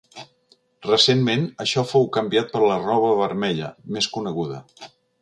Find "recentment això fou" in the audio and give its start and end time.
0.87-2.09